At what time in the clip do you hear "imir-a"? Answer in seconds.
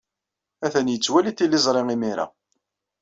1.95-2.25